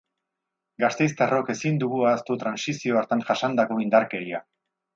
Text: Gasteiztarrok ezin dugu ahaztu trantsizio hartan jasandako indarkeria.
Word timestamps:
Gasteiztarrok 0.83 1.51
ezin 1.55 1.77
dugu 1.83 2.01
ahaztu 2.07 2.39
trantsizio 2.45 2.99
hartan 3.03 3.23
jasandako 3.29 3.79
indarkeria. 3.87 4.45